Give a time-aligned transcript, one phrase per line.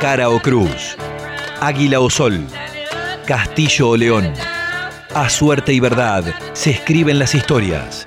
[0.00, 0.96] cara o cruz,
[1.60, 2.46] águila o sol,
[3.26, 4.32] castillo o león.
[5.14, 8.06] A suerte y verdad se escriben las historias.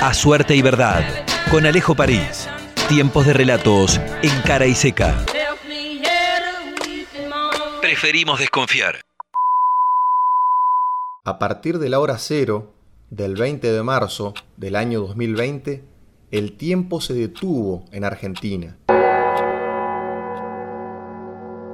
[0.00, 1.04] A suerte y verdad,
[1.50, 2.48] con Alejo París.
[2.88, 5.14] Tiempos de relatos en cara y seca.
[7.82, 9.02] Preferimos desconfiar.
[11.26, 12.72] A partir de la hora cero
[13.10, 15.84] del 20 de marzo del año 2020,
[16.30, 18.78] el tiempo se detuvo en Argentina.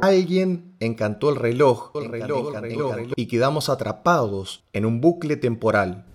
[0.03, 6.07] Alguien encantó el reloj, el reloj, el reloj, y quedamos atrapados en un bucle temporal.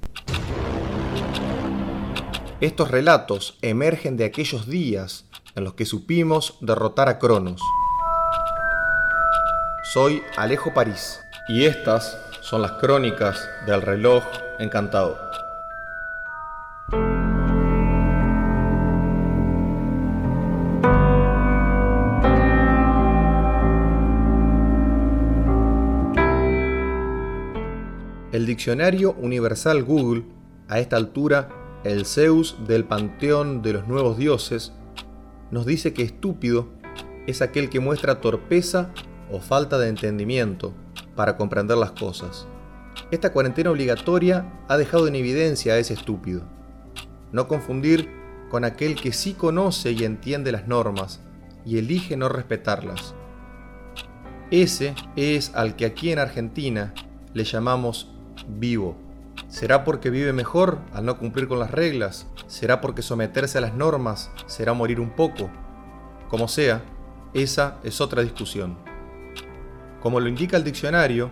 [2.59, 7.61] Estos relatos emergen de aquellos días en los que supimos derrotar a Cronos.
[9.93, 14.21] Soy Alejo París y estas son las crónicas del reloj
[14.59, 15.17] encantado.
[28.33, 30.25] El diccionario universal Google,
[30.67, 31.47] a esta altura
[31.85, 34.73] el Zeus del panteón de los nuevos dioses,
[35.49, 36.67] nos dice que estúpido
[37.25, 38.91] es aquel que muestra torpeza
[39.31, 40.73] o falta de entendimiento
[41.15, 42.47] para comprender las cosas.
[43.11, 46.41] Esta cuarentena obligatoria ha dejado en evidencia a ese estúpido.
[47.31, 48.09] No confundir
[48.49, 51.21] con aquel que sí conoce y entiende las normas
[51.65, 53.15] y elige no respetarlas.
[54.51, 56.93] Ese es al que aquí en Argentina
[57.33, 58.16] le llamamos
[58.47, 58.95] vivo.
[59.49, 62.27] ¿Será porque vive mejor al no cumplir con las reglas?
[62.47, 65.49] ¿Será porque someterse a las normas será morir un poco?
[66.29, 66.83] Como sea,
[67.33, 68.77] esa es otra discusión.
[70.01, 71.31] Como lo indica el diccionario,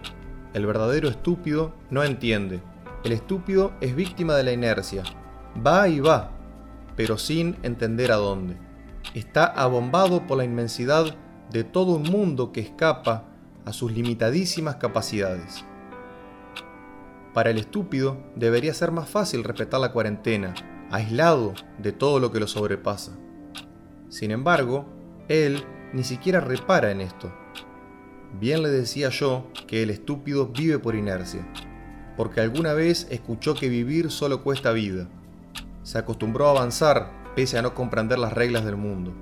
[0.54, 2.62] el verdadero estúpido no entiende.
[3.04, 5.04] El estúpido es víctima de la inercia.
[5.66, 6.32] Va y va,
[6.96, 8.58] pero sin entender a dónde.
[9.14, 11.16] Está abombado por la inmensidad
[11.52, 13.26] de todo un mundo que escapa
[13.66, 15.66] a sus limitadísimas capacidades.
[17.36, 20.56] Para el estúpido debería ser más fácil respetar la cuarentena,
[20.90, 23.12] aislado de todo lo que lo sobrepasa.
[24.10, 24.88] Sin embargo,
[25.28, 25.64] él
[25.94, 27.32] ni siquiera repara en esto
[28.40, 31.48] Bien le decía yo que el estúpido vive por inercia,
[32.18, 35.08] porque alguna vez escuchó que vivir solo cuesta vida.
[35.84, 39.14] Se acostumbró a avanzar pese a no comprender las reglas del mundo.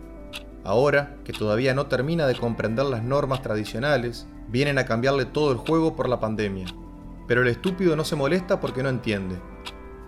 [0.63, 5.57] Ahora, que todavía no termina de comprender las normas tradicionales, vienen a cambiarle todo el
[5.57, 6.65] juego por la pandemia.
[7.27, 9.39] Pero el estúpido no se molesta porque no entiende.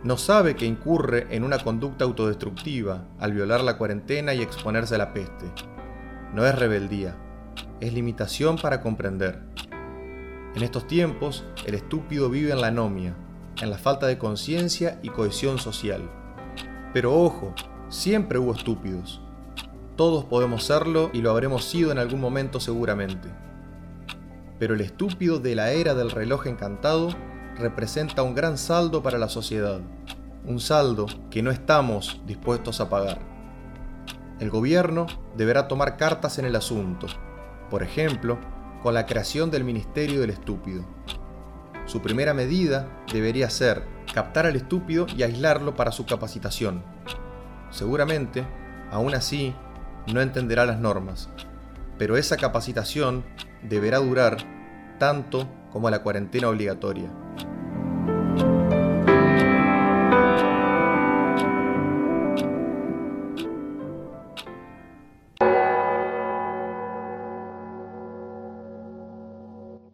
[0.03, 4.99] No sabe que incurre en una conducta autodestructiva al violar la cuarentena y exponerse a
[4.99, 5.45] la peste.
[6.33, 7.15] No es rebeldía,
[7.79, 9.41] es limitación para comprender.
[10.55, 13.15] En estos tiempos, el estúpido vive en la anomia,
[13.61, 16.09] en la falta de conciencia y cohesión social.
[16.93, 17.53] Pero ojo,
[17.89, 19.21] siempre hubo estúpidos.
[19.95, 23.29] Todos podemos serlo y lo habremos sido en algún momento seguramente.
[24.59, 27.09] Pero el estúpido de la era del reloj encantado
[27.57, 29.79] representa un gran saldo para la sociedad,
[30.45, 33.19] un saldo que no estamos dispuestos a pagar.
[34.39, 35.07] El gobierno
[35.37, 37.07] deberá tomar cartas en el asunto
[37.69, 38.37] por ejemplo,
[38.81, 40.85] con la creación del Ministerio del Estúpido.
[41.85, 43.83] Su primera medida debería ser
[44.13, 46.83] captar al estúpido y aislarlo para su capacitación.
[47.71, 48.45] Seguramente,
[48.91, 49.53] aún así,
[50.13, 51.29] no entenderá las normas,
[51.97, 53.25] pero esa capacitación
[53.69, 54.37] deberá durar
[54.97, 57.09] tanto como la cuarentena obligatoria.